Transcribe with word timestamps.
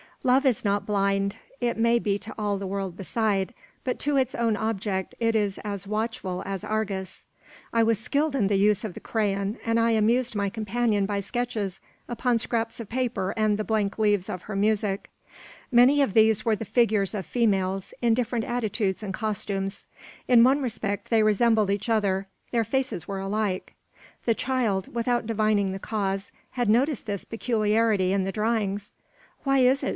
Love 0.23 0.45
is 0.47 0.63
not 0.65 0.85
blind. 0.85 1.37
It 1.59 1.77
may 1.77 1.97
be 1.99 2.17
to 2.19 2.33
all 2.37 2.57
the 2.57 2.67
world 2.67 2.95
beside; 2.97 3.53
but 3.83 3.97
to 3.99 4.17
its 4.17 4.33
own 4.35 4.55
object 4.57 5.13
it 5.19 5.35
is 5.35 5.59
as 5.63 5.87
watchful 5.87 6.41
as 6.45 6.63
Argus. 6.63 7.25
I 7.73 7.81
was 7.81 7.99
skilled 7.99 8.35
in 8.35 8.45
the 8.47 8.55
use 8.55 8.83
of 8.83 8.93
the 8.95 8.99
crayon, 8.99 9.57
and 9.65 9.79
I 9.79 9.91
amused 9.91 10.35
my 10.35 10.47
companion 10.49 11.07
by 11.07 11.21
sketches 11.21 11.79
upon 12.07 12.37
scraps 12.37 12.79
of 12.79 12.87
paper 12.89 13.31
and 13.35 13.57
the 13.57 13.63
blank 13.63 13.97
leaves 13.99 14.29
of 14.29 14.43
her 14.43 14.55
music. 14.55 15.09
Many 15.71 16.01
of 16.03 16.13
these 16.13 16.45
were 16.45 16.55
the 16.55 16.65
figures 16.65 17.13
of 17.15 17.25
females, 17.25 17.91
in 18.01 18.13
different 18.15 18.45
attitudes 18.45 19.01
and 19.01 19.13
costumes. 19.15 19.85
In 20.27 20.43
one 20.43 20.61
respect 20.61 21.09
they 21.11 21.23
resembled 21.23 21.69
each 21.71 21.89
other: 21.89 22.27
their 22.51 22.63
faces 22.63 23.07
were 23.07 23.19
alike. 23.19 23.73
The 24.25 24.35
child, 24.35 24.93
without 24.93 25.25
divining 25.27 25.71
the 25.71 25.79
cause, 25.79 26.31
had 26.51 26.69
noticed 26.69 27.05
this 27.07 27.25
peculiarity 27.25 28.13
in 28.13 28.23
the 28.23 28.31
drawings. 28.31 28.93
"Why 29.43 29.59
is 29.59 29.81
it?" 29.81 29.89